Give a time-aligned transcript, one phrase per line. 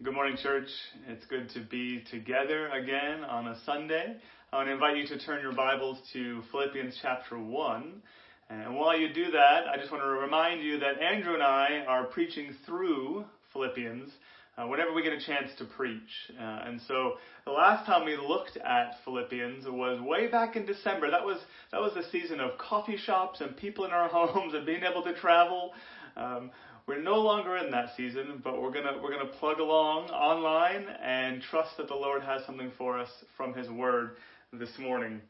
[0.00, 0.68] Good morning, church.
[1.08, 4.14] It's good to be together again on a Sunday.
[4.52, 8.00] I want to invite you to turn your Bibles to Philippians chapter 1.
[8.48, 11.82] And while you do that, I just want to remind you that Andrew and I
[11.88, 14.12] are preaching through Philippians
[14.56, 16.30] uh, whenever we get a chance to preach.
[16.38, 21.10] Uh, and so the last time we looked at Philippians was way back in December.
[21.10, 21.40] That was
[21.72, 25.02] that was the season of coffee shops and people in our homes and being able
[25.02, 25.72] to travel.
[26.16, 26.52] Um,
[26.88, 31.42] we're no longer in that season, but we're gonna we're gonna plug along online and
[31.42, 34.12] trust that the Lord has something for us from His Word
[34.54, 35.20] this morning.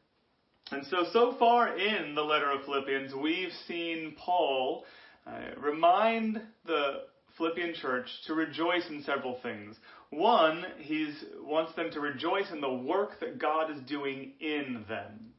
[0.71, 4.85] And so, so far in the letter of Philippians, we've seen Paul
[5.27, 7.05] uh, remind the
[7.37, 9.77] Philippian church to rejoice in several things.
[10.11, 15.33] One, he wants them to rejoice in the work that God is doing in them.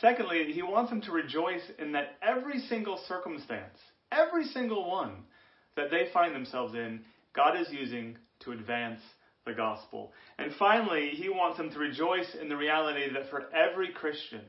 [0.00, 3.78] Secondly, he wants them to rejoice in that every single circumstance,
[4.12, 5.24] Every single one
[5.76, 7.00] that they find themselves in,
[7.34, 9.00] God is using to advance
[9.46, 10.12] the gospel.
[10.38, 14.42] And finally, he wants them to rejoice in the reality that for every Christian,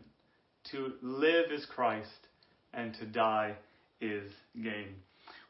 [0.71, 2.09] to live is Christ
[2.73, 3.55] and to die
[3.99, 4.95] is gain.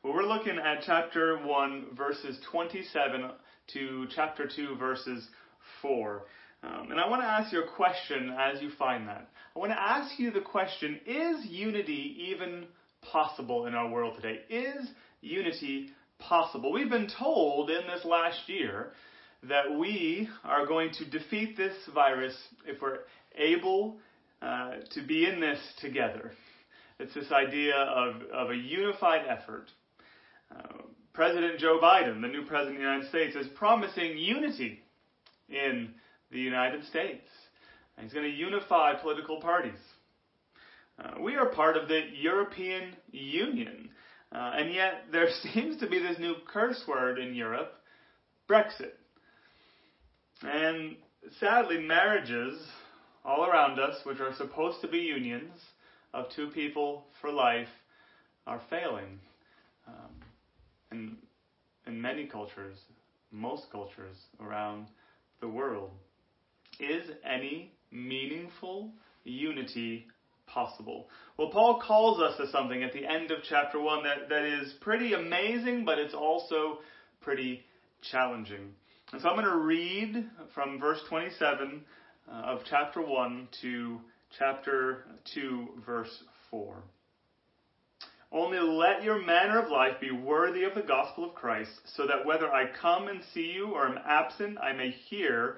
[0.03, 3.31] Well, we're looking at chapter 1, verses 27
[3.73, 5.27] to chapter 2, verses
[5.81, 6.23] 4.
[6.64, 9.30] Um, and I want to ask you a question as you find that.
[9.55, 12.66] I want to ask you the question Is unity even
[13.12, 14.42] possible in our world today?
[14.50, 14.88] Is
[15.22, 16.72] unity possible?
[16.72, 18.94] We've been told in this last year
[19.50, 23.00] that we are going to defeat this virus if we're
[23.36, 23.98] able
[24.42, 26.32] uh, to be in this together.
[27.00, 29.70] It's this idea of, of a unified effort.
[30.54, 34.82] Uh, president Joe Biden, the new president of the United States, is promising unity
[35.50, 35.90] in
[36.32, 37.28] the United States.
[37.98, 39.80] And he's going to unify political parties.
[40.99, 43.89] Uh, we are part of the European Union.
[44.31, 47.73] Uh, and yet there seems to be this new curse word in Europe,
[48.49, 48.94] Brexit.
[50.41, 50.95] And
[51.39, 52.59] sadly, marriages
[53.23, 55.53] all around us, which are supposed to be unions
[56.14, 57.70] of two people for life,
[58.45, 59.20] are failing.
[59.87, 60.11] Um,
[60.92, 61.17] in,
[61.87, 62.77] in many cultures,
[63.32, 64.87] most cultures around
[65.42, 65.92] the world.
[66.80, 68.92] Is any meaningful
[69.23, 70.08] unity
[70.48, 71.08] possible.
[71.37, 74.73] Well, Paul calls us to something at the end of chapter 1 that, that is
[74.81, 76.80] pretty amazing, but it's also
[77.21, 77.64] pretty
[78.11, 78.73] challenging.
[79.11, 81.82] And so I'm going to read from verse 27
[82.27, 83.99] uh, of chapter 1 to
[84.37, 86.76] chapter 2, verse 4.
[88.32, 92.26] Only let your manner of life be worthy of the gospel of Christ, so that
[92.26, 95.58] whether I come and see you or am absent, I may hear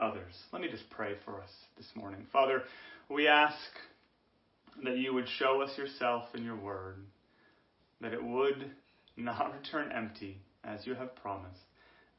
[0.00, 0.34] others.
[0.52, 2.26] Let me just pray for us this morning.
[2.32, 2.62] Father,
[3.08, 3.56] we ask
[4.84, 6.98] that you would show us yourself in your word,
[8.00, 8.70] that it would
[9.16, 11.60] not return empty as you have promised,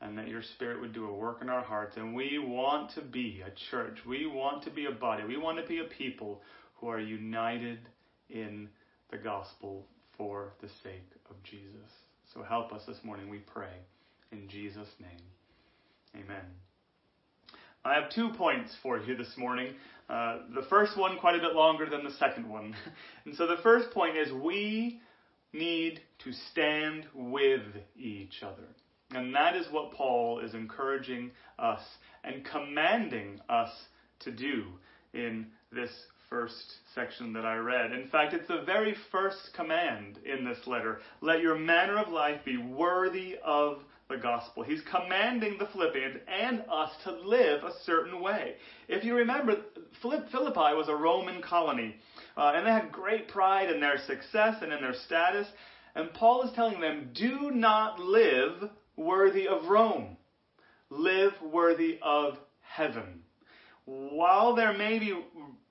[0.02, 1.98] and that your spirit would do a work in our hearts.
[1.98, 3.98] And we want to be a church.
[4.08, 5.24] We want to be a body.
[5.28, 6.42] We want to be a people
[6.76, 7.80] who are united
[8.30, 8.70] in
[9.12, 9.86] the gospel
[10.18, 11.92] for the sake of Jesus.
[12.34, 13.74] So help us this morning, we pray.
[14.32, 15.22] In Jesus' name,
[16.16, 16.67] amen.
[17.88, 19.74] I have two points for you this morning.
[20.10, 22.76] Uh, the first one quite a bit longer than the second one.
[23.26, 25.00] and so the first point is we
[25.54, 27.62] need to stand with
[27.98, 28.68] each other.
[29.12, 31.80] And that is what Paul is encouraging us
[32.26, 33.72] and commanding us
[34.20, 34.66] to do
[35.14, 35.92] in this
[36.30, 37.94] first section that I read.
[37.94, 41.00] In fact, it's the very first command in this letter.
[41.22, 43.78] Let your manner of life be worthy of
[44.10, 44.64] the gospel.
[44.64, 48.56] He's commanding the Philippians and us to live a certain way.
[48.88, 49.58] If you remember,
[50.02, 51.96] Philippi was a Roman colony,
[52.38, 55.48] uh, and they had great pride in their success and in their status.
[55.96, 60.18] And Paul is telling them, do not live worthy of Rome.
[60.90, 63.22] live worthy of heaven.
[63.86, 65.18] While there may be,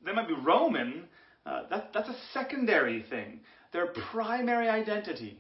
[0.05, 1.05] they might be Roman,
[1.45, 3.41] uh, that, that's a secondary thing.
[3.73, 5.39] Their primary identity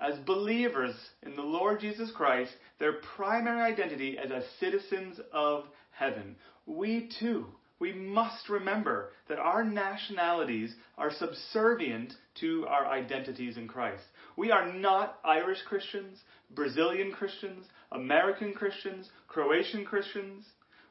[0.00, 6.36] as believers in the Lord Jesus Christ, their primary identity as citizens of heaven.
[6.66, 7.46] We too,
[7.78, 14.04] we must remember that our nationalities are subservient to our identities in Christ.
[14.36, 16.18] We are not Irish Christians,
[16.54, 20.46] Brazilian Christians, American Christians, Croatian Christians.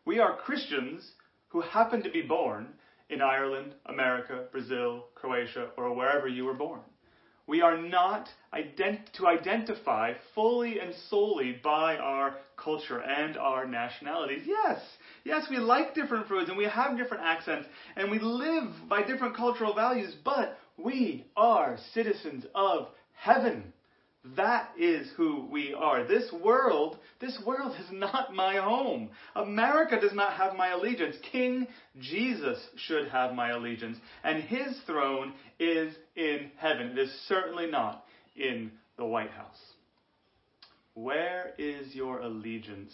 [0.06, 1.12] We are Christians
[1.50, 2.68] who happen to be born
[3.10, 6.82] in Ireland, America, Brazil, Croatia, or wherever you were born.
[7.48, 14.44] We are not ident- to identify fully and solely by our culture and our nationalities.
[14.46, 19.02] Yes, yes, we like different foods and we have different accents and we live by
[19.02, 23.72] different cultural values, but we are citizens of heaven.
[24.36, 26.04] That is who we are.
[26.04, 29.12] This world, this world is not my home.
[29.36, 31.16] America does not have my allegiance.
[31.32, 31.68] King
[32.00, 33.98] Jesus should have my allegiance.
[34.24, 36.92] And his throne is in heaven.
[36.92, 38.04] It is certainly not
[38.36, 39.62] in the White House.
[40.96, 42.94] Where is your allegiance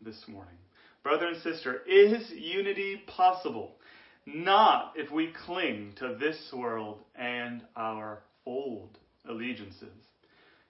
[0.00, 0.54] this morning?
[1.02, 3.72] Brother and sister, is unity possible?
[4.24, 8.96] Not if we cling to this world and our old
[9.28, 9.90] allegiances.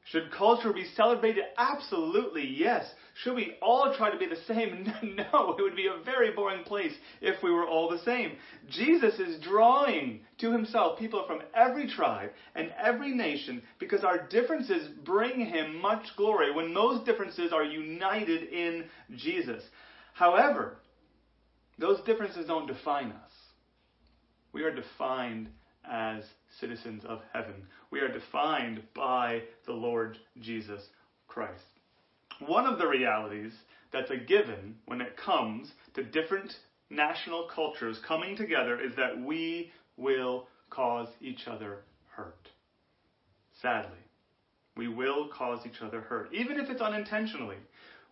[0.07, 1.45] Should culture be celebrated?
[1.57, 2.85] Absolutely, yes.
[3.23, 4.93] Should we all try to be the same?
[5.03, 8.33] No, it would be a very boring place if we were all the same.
[8.69, 14.89] Jesus is drawing to himself people from every tribe and every nation because our differences
[15.05, 18.85] bring him much glory when those differences are united in
[19.17, 19.63] Jesus.
[20.15, 20.79] However,
[21.79, 23.31] those differences don't define us.
[24.53, 25.49] We are defined
[25.89, 26.25] as
[26.61, 27.55] citizens of heaven.
[27.91, 30.83] We are defined by the Lord Jesus
[31.29, 31.65] Christ.
[32.47, 33.53] One of the realities
[33.93, 36.53] that's a given when it comes to different
[36.91, 41.79] national cultures coming together is that we will cause each other
[42.11, 42.49] hurt.
[43.61, 43.99] Sadly,
[44.77, 47.59] we will cause each other hurt, even if it's unintentionally.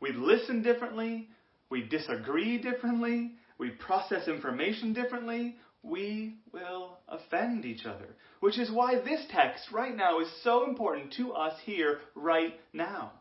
[0.00, 1.28] We listen differently,
[1.70, 8.16] we disagree differently, we process information differently, we will offend each other.
[8.40, 13.12] Which is why this text right now is so important to us here right now.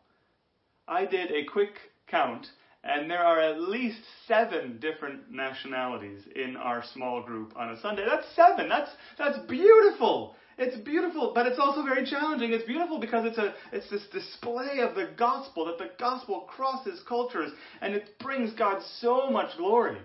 [0.88, 1.74] I did a quick
[2.08, 2.48] count,
[2.84, 8.06] and there are at least seven different nationalities in our small group on a Sunday.
[8.06, 8.68] That's seven.
[8.70, 10.36] That's that's beautiful.
[10.58, 12.52] It's beautiful, but it's also very challenging.
[12.52, 17.02] It's beautiful because it's a it's this display of the gospel that the gospel crosses
[17.08, 17.52] cultures
[17.82, 20.00] and it brings God so much glory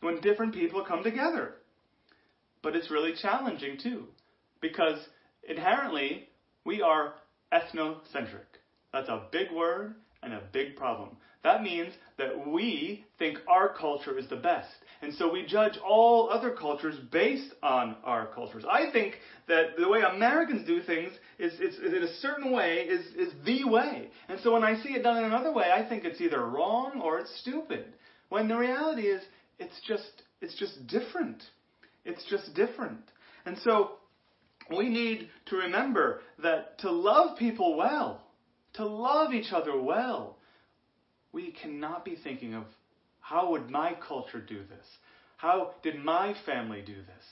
[0.00, 1.54] when different people come together
[2.62, 4.04] but it's really challenging too,
[4.60, 4.98] because
[5.48, 6.28] inherently
[6.64, 7.14] we are
[7.52, 8.46] ethnocentric.
[8.92, 11.16] That's a big word and a big problem.
[11.42, 14.68] That means that we think our culture is the best.
[15.00, 18.64] And so we judge all other cultures based on our cultures.
[18.70, 19.14] I think
[19.48, 23.32] that the way Americans do things is, is, is in a certain way is, is
[23.46, 24.10] the way.
[24.28, 27.00] And so when I see it done in another way, I think it's either wrong
[27.02, 27.86] or it's stupid.
[28.28, 29.22] When the reality is
[29.58, 31.42] it's just it's just different.
[32.04, 33.00] It's just different.
[33.44, 33.92] And so
[34.76, 38.22] we need to remember that to love people well,
[38.74, 40.36] to love each other well,
[41.32, 42.64] we cannot be thinking of
[43.20, 44.86] how would my culture do this?
[45.36, 47.24] How did my family do this?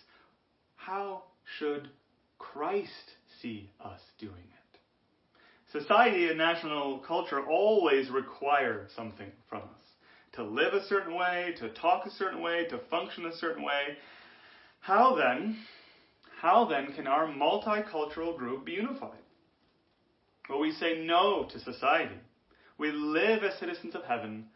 [0.76, 1.24] How
[1.58, 1.88] should
[2.38, 2.88] Christ
[3.42, 5.78] see us doing it?
[5.78, 9.80] Society and national culture always require something from us.
[10.34, 13.96] To live a certain way, to talk a certain way, to function a certain way.
[14.88, 15.58] How then,
[16.40, 19.20] how then can our multicultural group be unified?
[20.48, 22.14] Well, we say no to society.
[22.78, 24.46] We live as citizens of heaven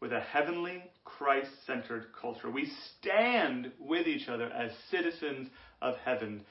[0.00, 2.50] with a heavenly, Christ centered culture.
[2.50, 5.48] We stand with each other as citizens
[5.80, 6.44] of heaven,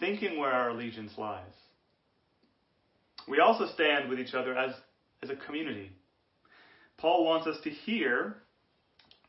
[0.00, 1.44] thinking where our allegiance lies.
[3.28, 4.72] We also stand with each other as,
[5.22, 5.92] as a community.
[6.96, 8.41] Paul wants us to hear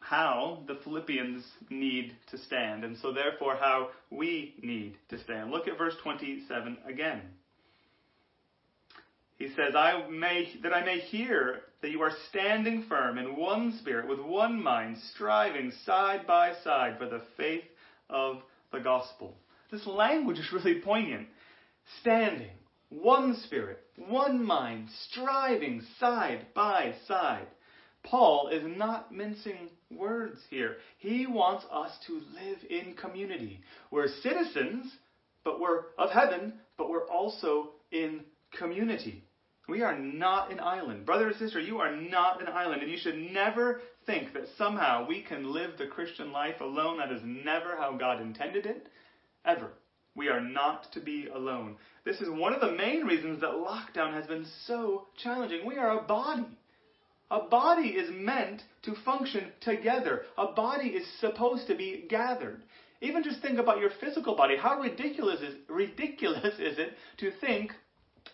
[0.04, 5.50] how the Philippians need to stand, and so therefore how we need to stand.
[5.50, 7.22] Look at verse 27 again.
[9.38, 13.78] He says, I may, that I may hear that you are standing firm in one
[13.80, 17.64] spirit, with one mind, striving side by side for the faith
[18.10, 18.38] of
[18.72, 19.36] the gospel.
[19.72, 21.28] This language is really poignant.
[22.02, 22.52] Standing,
[22.90, 27.48] one spirit, one mind, striving side by side.
[28.04, 30.78] Paul is not mincing words here.
[30.98, 33.62] He wants us to live in community.
[33.92, 34.92] We're citizens,
[35.44, 38.22] but we're of heaven, but we're also in
[38.58, 39.24] community.
[39.68, 41.06] We are not an island.
[41.06, 45.08] Brother or sister, you are not an island, and you should never think that somehow
[45.08, 46.98] we can live the Christian life alone.
[46.98, 48.88] That is never how God intended it,
[49.46, 49.70] ever.
[50.16, 51.78] We are not to be alone.
[52.06, 55.66] This is one of the main reasons that lockdown has been so challenging.
[55.66, 56.46] We are a body.
[57.34, 60.22] A body is meant to function together.
[60.38, 62.62] A body is supposed to be gathered.
[63.02, 64.56] Even just think about your physical body.
[64.56, 67.72] How ridiculous is, ridiculous is it to think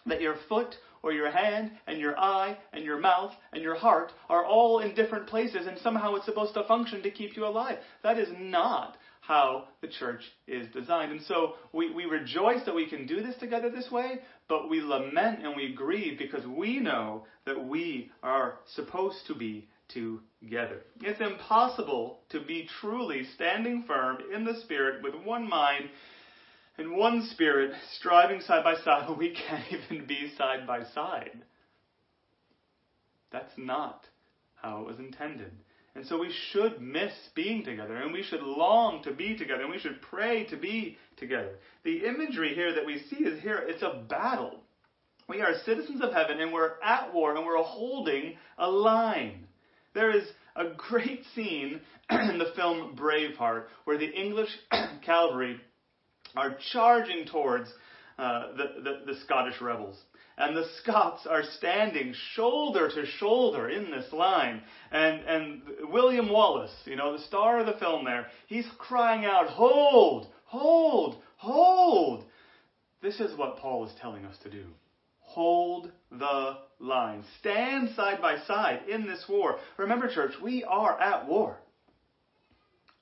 [0.05, 4.11] that your foot or your hand and your eye and your mouth and your heart
[4.27, 7.77] are all in different places and somehow it's supposed to function to keep you alive.
[8.03, 8.97] That is not
[9.29, 11.11] how the church is designed.
[11.11, 14.81] And so we, we rejoice that we can do this together this way, but we
[14.81, 20.81] lament and we grieve because we know that we are supposed to be together.
[21.01, 25.89] It's impossible to be truly standing firm in the Spirit with one mind
[26.79, 31.43] and one Spirit striving side by side when we can't even be side by side.
[33.31, 34.05] That's not
[34.55, 35.51] how it was intended.
[35.95, 39.71] And so we should miss being together, and we should long to be together, and
[39.71, 41.55] we should pray to be together.
[41.83, 44.61] The imagery here that we see is here, it's a battle.
[45.27, 49.47] We are citizens of heaven, and we're at war, and we're holding a line.
[49.93, 50.23] There is
[50.55, 54.49] a great scene in the film Braveheart where the English
[55.05, 55.59] cavalry
[56.35, 57.69] are charging towards
[58.17, 59.97] uh, the, the, the Scottish rebels.
[60.39, 64.61] And the Scots are standing shoulder to shoulder in this line.
[64.89, 69.47] And, and William Wallace, you know, the star of the film there, he's crying out,
[69.49, 72.23] Hold, hold, hold.
[73.01, 74.63] This is what Paul is telling us to do.
[75.19, 77.25] Hold the line.
[77.41, 79.57] Stand side by side in this war.
[79.77, 81.57] Remember, church, we are at war.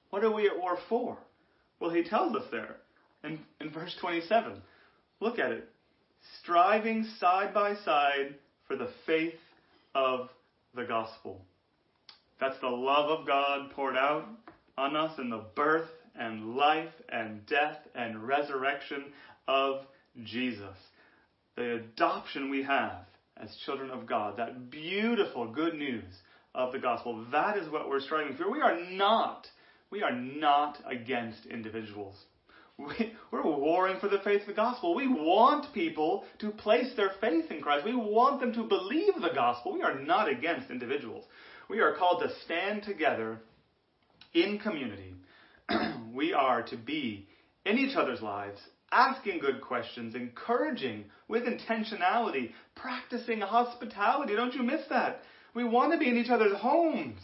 [0.10, 1.20] What are we at war for?
[1.80, 2.78] Well, he tells us there
[3.24, 4.54] in, in verse 27.
[5.20, 5.70] Look at it.
[6.42, 8.36] Striving side by side
[8.68, 9.40] for the faith
[9.96, 10.30] of
[10.76, 11.42] the gospel.
[12.40, 14.26] That's the love of God poured out
[14.78, 19.06] on us in the birth and life and death and resurrection
[19.48, 19.86] of
[20.24, 20.78] Jesus.
[21.56, 23.06] The adoption we have
[23.38, 26.22] as children of God, that beautiful good news
[26.54, 28.52] of the gospel, that is what we're striving for.
[28.52, 29.48] We are not,
[29.90, 32.16] we are not against individuals.
[32.78, 34.94] We, we're warring for the faith of the gospel.
[34.94, 37.86] We want people to place their faith in Christ.
[37.86, 39.74] We want them to believe the gospel.
[39.74, 41.26] We are not against individuals.
[41.70, 43.40] We are called to stand together
[44.34, 45.16] in community.
[46.14, 47.28] we are to be
[47.66, 48.60] in each other's lives,
[48.92, 54.36] asking good questions, encouraging with intentionality, practicing hospitality.
[54.36, 55.22] Don't you miss that?
[55.56, 57.22] We want to be in each other's homes.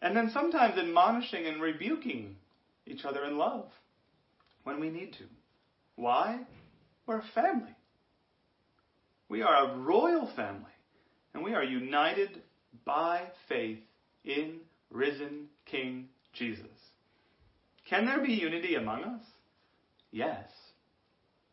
[0.00, 2.36] And then sometimes admonishing and rebuking
[2.86, 3.66] each other in love
[4.64, 5.24] when we need to.
[5.96, 6.40] Why?
[7.06, 7.74] We're a family.
[9.28, 10.72] We are a royal family,
[11.34, 12.42] and we are united
[12.84, 13.78] by faith
[14.24, 16.66] in risen King Jesus.
[17.88, 19.22] Can there be unity among us?
[20.10, 20.48] Yes.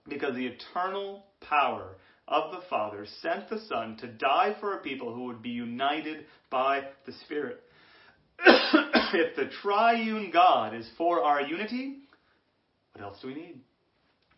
[0.08, 1.96] Because the eternal power
[2.28, 6.26] of the Father sent the Son to die for a people who would be united
[6.50, 7.62] by the Spirit.
[8.46, 11.98] if the triune God is for our unity,
[12.94, 13.62] what else do we need?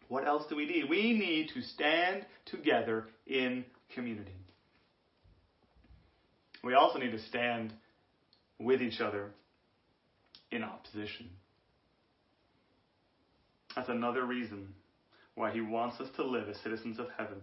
[0.08, 0.90] What else do we need?
[0.90, 4.36] We need to stand together in community.
[6.64, 7.74] We also need to stand
[8.60, 9.32] with each other
[10.52, 11.30] in opposition.
[13.76, 14.74] That's another reason
[15.36, 17.42] why he wants us to live as citizens of heaven.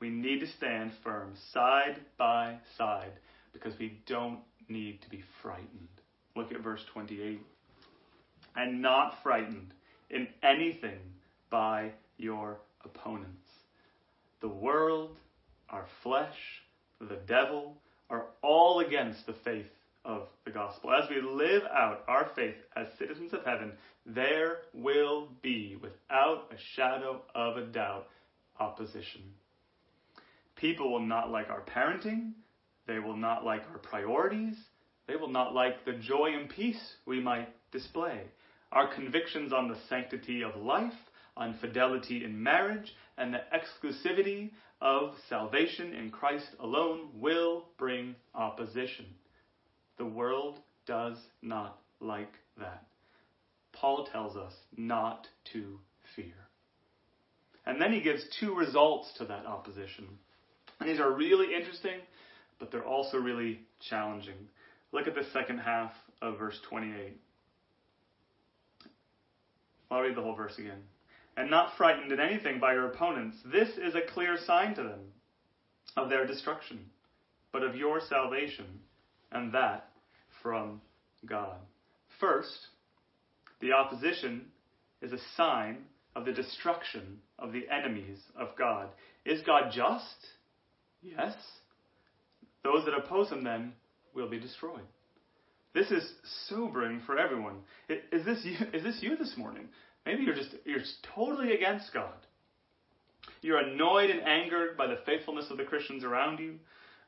[0.00, 3.12] We need to stand firm side by side
[3.52, 5.88] because we don't need to be frightened.
[6.34, 7.40] Look at verse 28.
[8.56, 9.74] And not frightened
[10.10, 10.98] in anything
[11.50, 13.48] by your opponents.
[14.40, 15.16] The world,
[15.70, 16.36] our flesh,
[17.00, 17.76] the devil
[18.10, 19.66] are all against the faith
[20.04, 20.92] of the gospel.
[20.92, 23.72] As we live out our faith as citizens of heaven,
[24.06, 28.06] there will be, without a shadow of a doubt,
[28.60, 29.22] opposition.
[30.54, 32.32] People will not like our parenting.
[32.86, 34.54] They will not like our priorities.
[35.08, 38.22] They will not like the joy and peace we might display.
[38.76, 40.92] Our convictions on the sanctity of life,
[41.34, 44.50] on fidelity in marriage, and the exclusivity
[44.82, 49.06] of salvation in Christ alone will bring opposition.
[49.96, 52.84] The world does not like that.
[53.72, 55.80] Paul tells us not to
[56.14, 56.34] fear.
[57.64, 60.06] And then he gives two results to that opposition.
[60.80, 62.00] And these are really interesting,
[62.58, 64.50] but they're also really challenging.
[64.92, 67.16] Look at the second half of verse 28.
[69.90, 70.82] I'll read the whole verse again.
[71.36, 73.36] And not frightened in anything by your opponents.
[73.44, 75.00] This is a clear sign to them.
[75.96, 76.78] of their destruction,
[77.52, 78.66] but of your salvation,
[79.32, 79.88] and that
[80.42, 80.80] from
[81.24, 81.56] God.
[82.20, 82.68] First,
[83.60, 84.46] the opposition
[85.02, 85.78] is a sign
[86.14, 88.88] of the destruction of the enemies of God.
[89.24, 90.26] Is God just?
[91.02, 91.34] Yes.
[92.62, 93.72] Those that oppose him then
[94.14, 94.80] will be destroyed.
[95.76, 96.10] This is
[96.48, 97.56] sobering for everyone.
[97.90, 99.68] Is this you, is this you this morning?
[100.06, 100.80] Maybe you're just you're
[101.14, 102.14] totally against God.
[103.42, 106.54] You're annoyed and angered by the faithfulness of the Christians around you.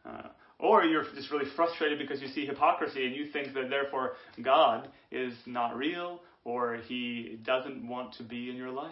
[0.05, 4.17] Uh, or you're just really frustrated because you see hypocrisy and you think that therefore
[4.43, 8.91] God is not real or he doesn't want to be in your life.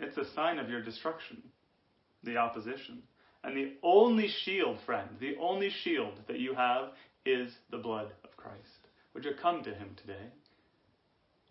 [0.00, 1.42] It's a sign of your destruction,
[2.24, 3.02] the opposition.
[3.44, 6.90] And the only shield, friend, the only shield that you have
[7.28, 8.88] is the blood of Christ.
[9.14, 10.32] Would you come to him today?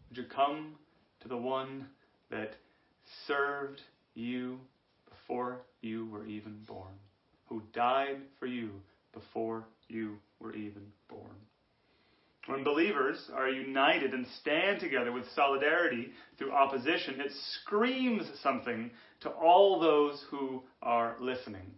[0.10, 0.76] Would you come
[1.22, 1.88] to the one
[2.32, 2.52] that
[3.28, 3.82] served
[4.16, 4.60] you
[5.10, 6.94] before you were even born,
[7.46, 8.72] who died for you
[9.14, 11.36] before you were even born?
[12.48, 17.32] When believers are united and stand together with solidarity through opposition, it
[17.62, 18.90] screams something
[19.22, 21.74] to all those who are listening.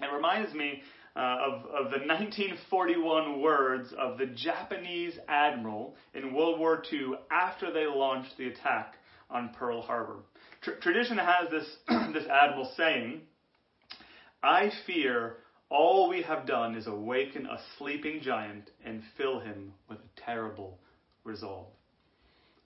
[0.00, 0.82] It reminds me
[1.16, 7.72] Uh, of, of the 1941 words of the Japanese admiral in World War II after
[7.72, 8.94] they launched the attack
[9.28, 10.18] on Pearl Harbor.
[10.62, 11.66] Tr- tradition has this,
[12.14, 13.22] this admiral saying,
[14.42, 15.38] I fear
[15.68, 20.78] all we have done is awaken a sleeping giant and fill him with a terrible
[21.24, 21.66] resolve.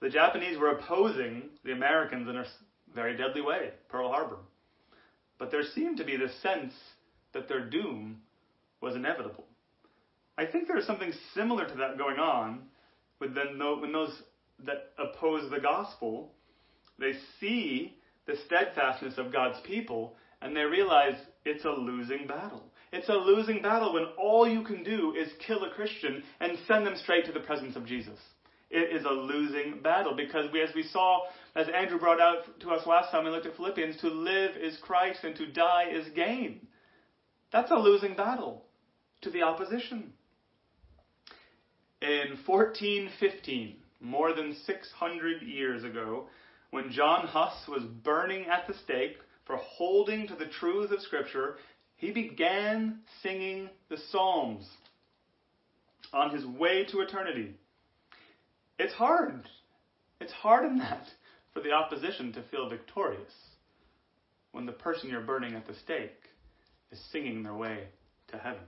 [0.00, 2.44] The Japanese were opposing the Americans in a
[2.94, 4.38] very deadly way, Pearl Harbor.
[5.38, 6.72] But there seemed to be this sense
[7.32, 8.18] that their doom
[8.84, 9.46] was inevitable.
[10.36, 12.62] I think there's something similar to that going on
[13.20, 14.22] with then when those
[14.64, 16.32] that oppose the gospel,
[16.98, 21.14] they see the steadfastness of God's people and they realize
[21.44, 22.64] it's a losing battle.
[22.92, 26.86] It's a losing battle when all you can do is kill a Christian and send
[26.86, 28.18] them straight to the presence of Jesus.
[28.70, 31.20] It is a losing battle because we, as we saw,
[31.54, 34.76] as Andrew brought out to us last time we looked at Philippians, to live is
[34.82, 36.66] Christ and to die is gain.
[37.52, 38.63] That's a losing battle
[39.24, 40.12] to the opposition.
[42.00, 46.28] In 1415, more than 600 years ago,
[46.70, 51.56] when John Huss was burning at the stake for holding to the truths of Scripture,
[51.96, 54.66] he began singing the Psalms
[56.12, 57.54] on his way to eternity.
[58.78, 59.48] It's hard.
[60.20, 61.06] It's hard in that
[61.52, 63.32] for the opposition to feel victorious
[64.52, 66.20] when the person you're burning at the stake
[66.92, 67.84] is singing their way
[68.28, 68.64] to heaven.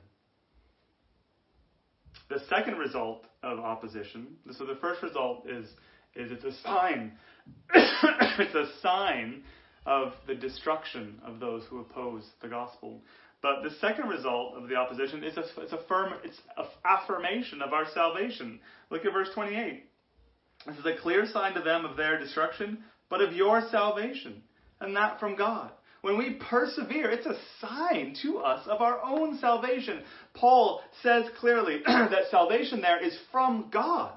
[2.29, 5.67] The second result of opposition, so the first result is,
[6.15, 7.13] is it's a sign.
[7.75, 9.43] it's a sign
[9.87, 13.01] of the destruction of those who oppose the gospel.
[13.43, 17.63] But the second result of the opposition is a, it's a firm, it's an affirmation
[17.63, 18.59] of our salvation.
[18.91, 19.85] Look at verse 28.
[20.67, 24.43] This is a clear sign to them of their destruction, but of your salvation,
[24.81, 25.71] and that from God.
[26.03, 30.03] When we persevere, it's a sign to us of our own salvation.
[30.35, 34.13] Paul says clearly that salvation there is from God.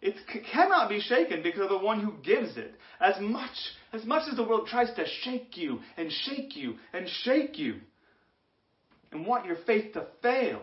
[0.00, 0.14] It
[0.52, 2.74] cannot be shaken because of the one who gives it.
[3.00, 3.56] As much,
[3.92, 7.80] as much as the world tries to shake you and shake you and shake you
[9.10, 10.62] and want your faith to fail,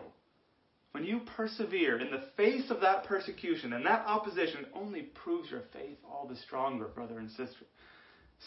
[0.92, 5.64] when you persevere in the face of that persecution and that opposition, only proves your
[5.74, 7.66] faith all the stronger, brother and sister.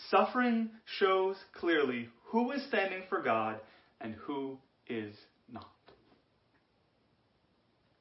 [0.10, 3.60] Suffering shows clearly who is standing for God
[4.02, 5.16] and who is
[5.52, 5.70] not.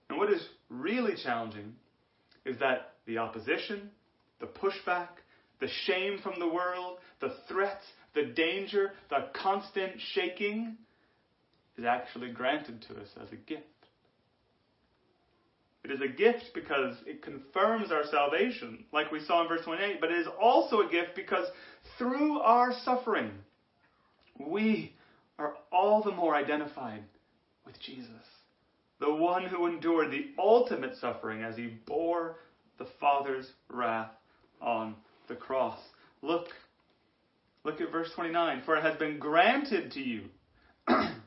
[0.08, 1.74] And what is really challenging
[2.44, 3.90] is that the opposition,
[4.40, 5.08] the pushback,
[5.60, 10.76] the shame from the world, the threats, the danger, the constant shaking
[11.76, 13.64] is actually granted to us as a gift.
[15.84, 20.00] It is a gift because it confirms our salvation, like we saw in verse 28,
[20.00, 21.46] but it is also a gift because
[21.96, 23.30] through our suffering,
[24.38, 24.94] we
[25.38, 27.04] are all the more identified
[27.64, 28.08] with Jesus,
[29.00, 32.36] the one who endured the ultimate suffering as he bore
[32.78, 34.10] the Father's wrath
[34.60, 34.94] on
[35.28, 35.78] the cross.
[36.22, 36.48] Look,
[37.64, 38.62] look at verse 29.
[38.64, 40.22] For it has been granted to you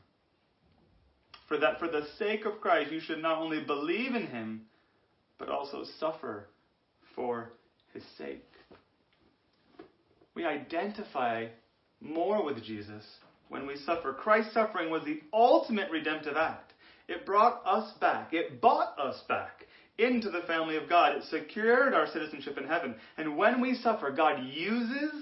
[1.52, 4.62] for that for the sake of Christ you should not only believe in him,
[5.38, 6.48] but also suffer
[7.14, 7.52] for
[7.92, 8.48] his sake.
[10.34, 11.48] We identify
[12.00, 13.04] more with Jesus
[13.50, 14.14] when we suffer.
[14.14, 16.72] Christ's suffering was the ultimate redemptive act.
[17.06, 19.66] It brought us back, it bought us back
[19.98, 21.16] into the family of God.
[21.16, 22.94] It secured our citizenship in heaven.
[23.18, 25.12] And when we suffer, God uses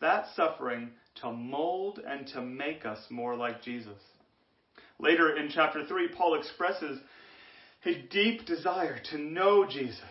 [0.00, 3.98] that suffering to mold and to make us more like Jesus.
[5.00, 6.98] Later in chapter 3, Paul expresses
[7.86, 10.02] a deep desire to know Jesus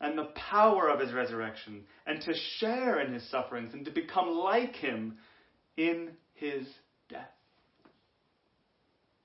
[0.00, 4.28] and the power of his resurrection and to share in his sufferings and to become
[4.28, 5.18] like him
[5.76, 6.66] in his
[7.08, 7.30] death.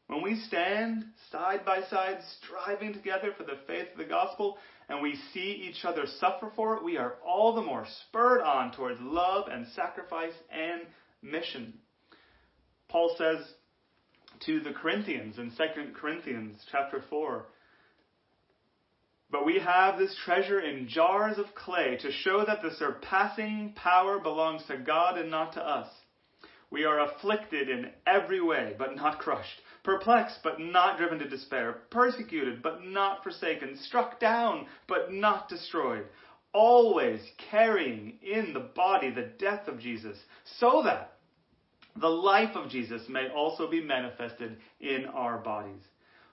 [0.08, 5.04] When we stand side by side, striving together for the faith of the gospel, and
[5.04, 9.00] we see each other suffer for it, we are all the more spurred on towards
[9.02, 10.82] love and sacrifice and
[11.22, 11.76] mission.
[12.88, 13.46] Paul says
[14.46, 17.46] to the Corinthians in 2 Corinthians chapter 4,
[19.32, 24.20] but we have this treasure in jars of clay to show that the surpassing power
[24.20, 25.88] belongs to God and not to us.
[26.72, 31.82] We are afflicted in every way, but not crushed perplexed but not driven to despair,
[31.90, 36.06] persecuted but not forsaken, struck down but not destroyed,
[36.54, 40.18] always carrying in the body the death of Jesus,
[40.60, 41.19] so that
[41.96, 45.82] the life of Jesus may also be manifested in our bodies.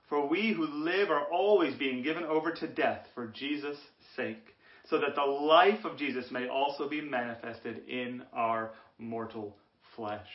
[0.08, 3.78] For we who live are always being given over to death for Jesus'
[4.14, 4.54] sake,
[4.88, 9.56] so that the life of Jesus may also be manifested in our mortal
[9.96, 10.28] flesh.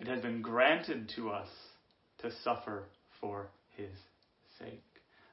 [0.00, 1.48] It has been granted to us
[2.18, 2.84] to suffer
[3.20, 3.92] for his
[4.58, 4.82] sake.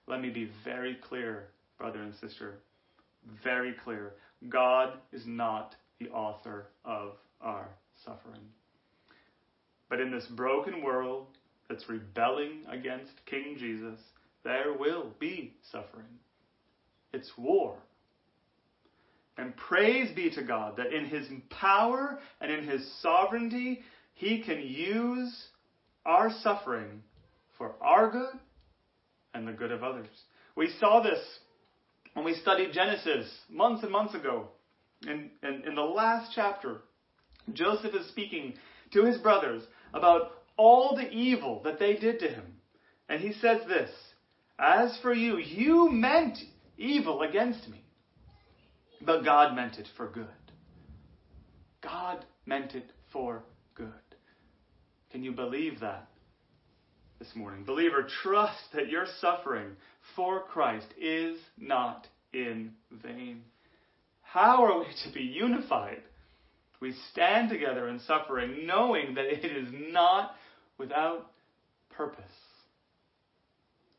[0.07, 2.59] Let me be very clear, brother and sister.
[3.43, 4.13] Very clear.
[4.49, 7.69] God is not the author of our
[8.05, 8.41] suffering.
[9.89, 11.27] But in this broken world
[11.69, 13.99] that's rebelling against King Jesus,
[14.43, 16.19] there will be suffering.
[17.13, 17.77] It's war.
[19.37, 23.81] And praise be to God that in His power and in His sovereignty,
[24.13, 25.47] he can use
[26.05, 27.01] our suffering
[27.57, 28.39] for our good
[29.33, 30.07] and the good of others.
[30.55, 31.19] We saw this
[32.13, 34.49] when we studied Genesis months and months ago.
[35.07, 36.81] In, in, in the last chapter,
[37.51, 38.53] Joseph is speaking
[38.93, 42.45] to his brothers about all the evil that they did to him.
[43.09, 43.89] And he says this
[44.57, 46.37] As for you, you meant
[46.77, 47.83] evil against me,
[49.01, 50.27] but God meant it for good.
[51.81, 53.43] God meant it for
[53.75, 53.87] good.
[55.11, 56.07] Can you believe that
[57.19, 57.65] this morning?
[57.65, 59.75] Believer, trust that your suffering
[60.15, 62.71] for Christ is not in
[63.03, 63.43] vain.
[64.21, 66.01] How are we to be unified?
[66.83, 70.35] We stand together in suffering, knowing that it is not
[70.77, 71.31] without
[71.95, 72.25] purpose.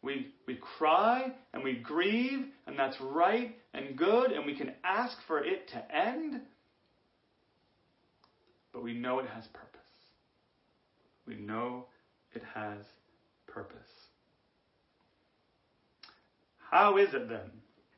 [0.03, 5.17] We, we cry and we grieve, and that's right and good, and we can ask
[5.27, 6.43] for it to end,
[8.75, 9.81] but we know it has purpose.
[11.27, 11.87] We know
[12.35, 12.85] it has
[13.47, 13.79] purpose.
[16.71, 17.51] How is it then?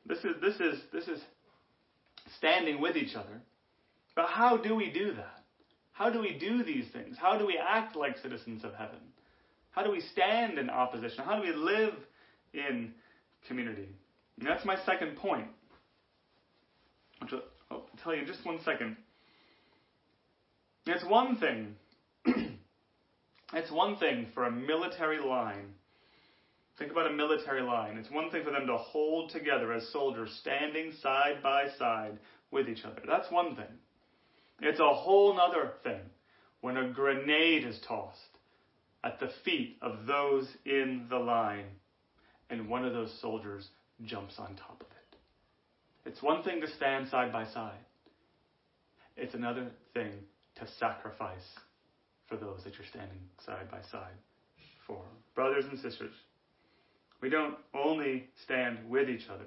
[0.05, 1.19] This is this is this is
[2.37, 3.41] standing with each other.
[4.17, 5.43] But how do we do that?
[5.91, 7.17] How do we do these things?
[7.21, 8.97] How do we act like citizens of heaven?
[9.69, 11.23] How do we stand in opposition?
[11.23, 11.93] How do we live
[12.51, 12.93] in
[13.47, 13.87] community?
[14.39, 15.45] And that's my second point.
[17.21, 17.31] Which
[17.69, 18.97] I'll tell you in just one second.
[20.87, 21.75] It's one thing
[23.53, 25.75] it's one thing for a military line.
[26.79, 27.97] Think about a military line.
[27.97, 32.17] It's one thing for them to hold together as soldiers standing side by side
[32.49, 33.01] with each other.
[33.07, 33.65] That's one thing.
[34.61, 36.01] It's a whole other thing
[36.61, 38.19] when a grenade is tossed
[39.03, 41.65] at the feet of those in the line
[42.49, 43.69] and one of those soldiers
[44.05, 46.09] jumps on top of it.
[46.09, 47.79] It's one thing to stand side by side.
[49.15, 50.11] It's another thing
[50.55, 51.45] to sacrifice
[52.27, 54.17] for those that you're standing side by side
[54.85, 55.01] for.
[55.35, 56.13] Brothers and sisters,
[57.21, 59.45] we don't only stand with each other.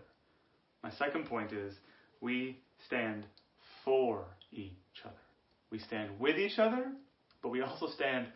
[0.82, 1.74] My second point is
[2.20, 3.26] we stand
[3.84, 4.79] for each.
[5.70, 6.92] We stand with each other,
[7.42, 8.26] but we also stand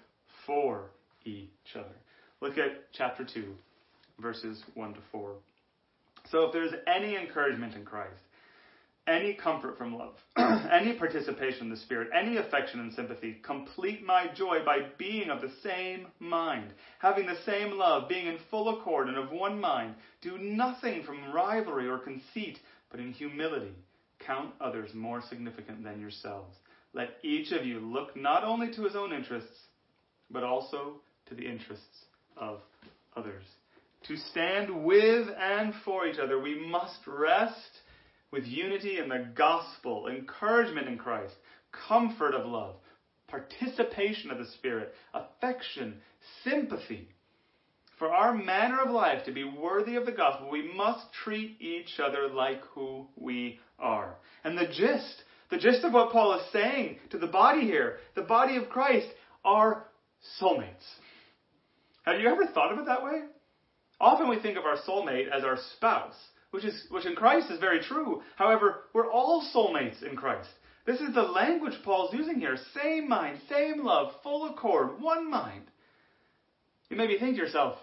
[0.47, 0.91] for
[1.25, 1.97] each other.
[2.41, 3.45] Look at chapter 2,
[4.21, 5.35] verses 1 to 4.
[6.31, 8.21] So if there's any encouragement in Christ,
[9.07, 13.37] any comfort from love, any participation in the Spirit, any affection and sympathy.
[13.43, 18.39] Complete my joy by being of the same mind, having the same love, being in
[18.51, 19.95] full accord and of one mind.
[20.23, 22.59] Do nothing from rivalry or conceit,
[22.91, 23.75] but in humility
[24.21, 26.57] count others more significant than yourselves.
[26.95, 29.59] Let each of you look not only to his own interests,
[30.31, 32.05] but also to the interests
[32.37, 32.61] of
[33.17, 33.45] others.
[34.05, 37.81] To stand with and for each other, we must rest
[38.31, 41.35] with unity in the gospel, encouragement in Christ,
[41.89, 42.77] comfort of love,
[43.29, 45.97] participation of the Spirit, affection,
[46.45, 47.09] sympathy.
[47.99, 52.01] For our manner of life to be worthy of the gospel, we must treat each
[52.01, 54.17] other like who we are.
[54.43, 55.23] And the gist,
[55.55, 59.07] The gist of what Paul is saying to the body here, the body of Christ,
[59.45, 59.87] are
[60.41, 60.83] soulmates.
[62.03, 63.23] Have you ever thought of it that way?
[64.01, 66.17] Often we think of our soulmate as our spouse,
[66.51, 68.21] which is which in Christ is very true.
[68.35, 70.49] However, we're all soulmates in Christ.
[70.87, 72.57] This is the language Paul's using here.
[72.83, 75.67] Same mind, same love, full accord, one mind.
[76.91, 77.79] You maybe think to yourself,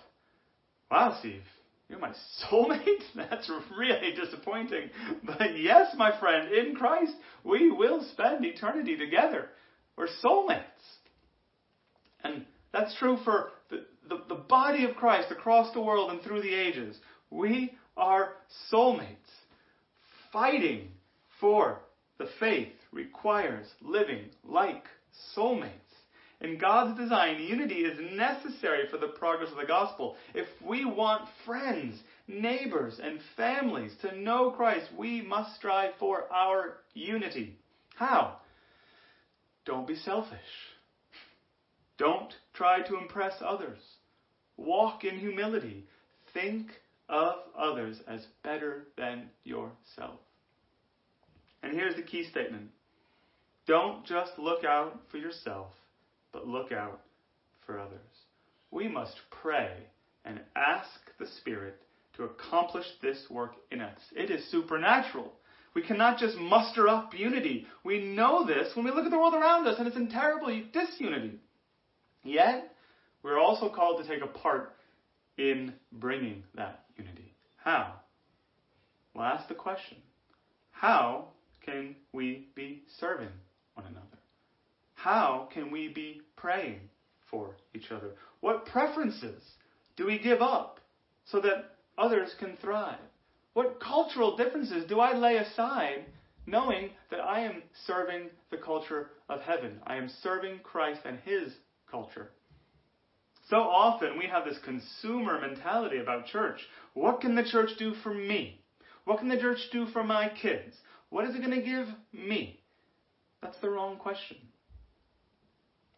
[0.92, 1.44] wow, Steve,
[1.92, 2.14] you're my
[2.50, 3.04] soulmate?
[3.16, 4.90] That's really disappointing.
[5.24, 9.50] But yes, my friend, in Christ, we will spend eternity together.
[9.98, 10.64] We're soulmates.
[12.24, 16.42] And that's true for the, the, the, body of Christ across the world and through
[16.42, 16.96] the ages.
[17.30, 18.34] We are
[18.72, 19.08] soulmates.
[20.32, 20.90] Fighting
[21.40, 21.80] for
[22.18, 24.86] the faith requires living like
[25.36, 25.81] soulmates.
[26.42, 30.16] In God's design, unity is necessary for the progress of the gospel.
[30.34, 36.78] If we want friends, neighbors, and families to know Christ, we must strive for our
[36.96, 37.60] unity.
[37.96, 38.38] How?
[39.66, 40.40] Don't be selfish.
[42.00, 43.78] Don't try to impress others.
[44.58, 45.86] Walk in humility.
[46.34, 46.72] Think
[47.08, 50.20] of others as better than yourself.
[51.62, 52.70] And here's the key statement
[53.68, 55.72] don't just look out for yourself,
[56.32, 57.02] but look out
[57.66, 58.00] for others.
[58.72, 59.72] We must pray
[60.26, 60.90] and ask
[61.20, 61.82] the Spirit
[62.16, 64.00] to accomplish this work in us.
[64.16, 65.34] It is supernatural.
[65.74, 67.68] We cannot just muster up unity.
[67.84, 70.62] We know this when we look at the world around us and it's in terrible
[70.74, 71.40] disunity.
[72.24, 72.74] Yet,
[73.24, 74.76] we're also called to take a part
[75.38, 77.34] in bringing that unity.
[77.58, 77.94] How?
[79.14, 79.98] Well, ask the question
[80.72, 81.26] How
[81.66, 83.30] can we be serving
[83.76, 84.11] one another?
[85.04, 86.80] How can we be praying
[87.32, 88.12] for each other?
[88.42, 89.42] What preferences
[89.98, 90.80] do we give up
[91.26, 93.00] so that others can thrive?
[93.54, 96.06] What cultural differences do I lay aside
[96.46, 99.80] knowing that I am serving the culture of heaven?
[99.88, 101.52] I am serving Christ and His
[101.90, 102.30] culture.
[103.50, 106.60] So often we have this consumer mentality about church.
[106.94, 108.62] What can the church do for me?
[109.06, 110.76] What can the church do for my kids?
[111.10, 112.60] What is it going to give me?
[113.42, 114.38] That's the wrong question.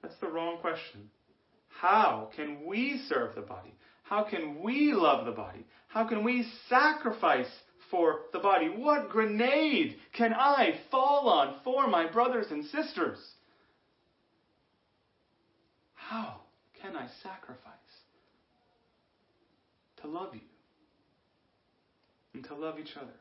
[0.04, 1.10] That's the wrong question.
[1.80, 3.74] How can we serve the body?
[4.04, 5.66] How can we love the body?
[5.88, 7.50] How can we sacrifice
[7.90, 8.68] for the body?
[8.68, 13.18] What grenade can I fall on for my brothers and sisters?
[15.94, 16.42] How
[16.82, 17.74] can I sacrifice
[20.02, 20.42] to love you
[22.34, 23.14] and to love each other?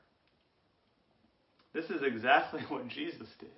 [1.73, 3.51] This is exactly what Jesus did.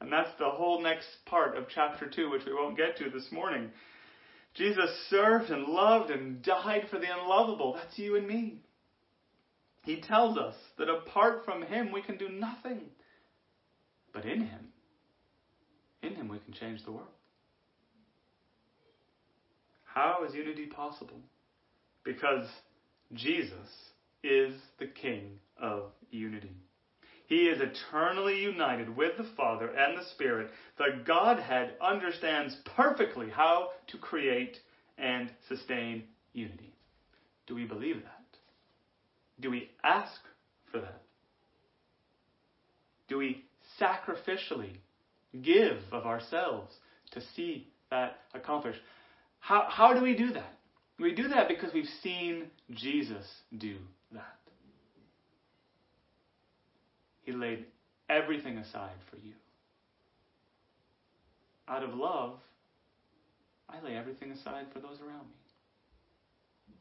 [0.00, 3.30] And that's the whole next part of chapter 2, which we won't get to this
[3.32, 3.70] morning.
[4.54, 7.74] Jesus served and loved and died for the unlovable.
[7.74, 8.62] That's you and me.
[9.82, 12.82] He tells us that apart from Him, we can do nothing.
[14.12, 14.68] But in Him,
[16.02, 17.08] in Him, we can change the world.
[19.84, 21.20] How is unity possible?
[22.04, 22.46] Because
[23.14, 23.68] Jesus
[24.22, 26.54] is the King of unity.
[27.28, 30.50] He is eternally united with the Father and the Spirit.
[30.78, 34.56] The Godhead understands perfectly how to create
[34.96, 36.74] and sustain unity.
[37.46, 38.24] Do we believe that?
[39.40, 40.20] Do we ask
[40.72, 41.02] for that?
[43.08, 43.44] Do we
[43.78, 44.76] sacrificially
[45.42, 46.74] give of ourselves
[47.10, 48.80] to see that accomplished?
[49.40, 50.54] How, how do we do that?
[50.98, 53.76] We do that because we've seen Jesus do
[54.12, 54.38] that.
[57.28, 57.66] He laid
[58.08, 59.34] everything aside for you.
[61.68, 62.38] Out of love,
[63.68, 66.74] I lay everything aside for those around me.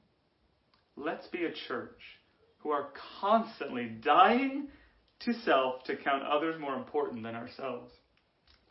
[0.95, 1.99] Let's be a church
[2.59, 2.87] who are
[3.19, 4.69] constantly dying
[5.25, 7.91] to self to count others more important than ourselves.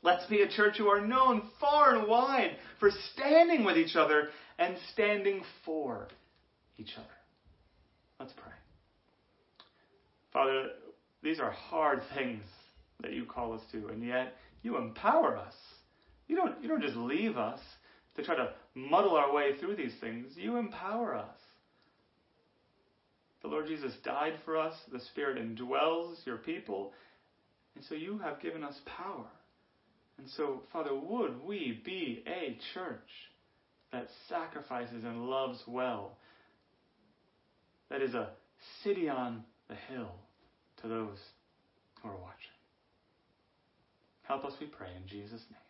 [0.00, 4.30] Let's be a church who are known far and wide for standing with each other
[4.58, 6.08] and standing for
[6.78, 7.06] each other.
[8.18, 8.54] Let's pray.
[10.32, 10.70] Father,
[11.26, 12.44] these are hard things
[13.02, 15.54] that you call us to, and yet you empower us.
[16.28, 17.58] You don't, you don't just leave us
[18.14, 20.32] to try to muddle our way through these things.
[20.36, 21.36] You empower us.
[23.42, 24.74] The Lord Jesus died for us.
[24.92, 26.92] The Spirit indwells your people.
[27.74, 29.26] And so you have given us power.
[30.18, 33.08] And so, Father, would we be a church
[33.92, 36.18] that sacrifices and loves well?
[37.90, 38.30] That is a
[38.84, 40.14] city on the hill
[40.82, 41.18] to those
[42.02, 42.56] who are watching.
[44.22, 45.65] Help us, we pray, in Jesus' name.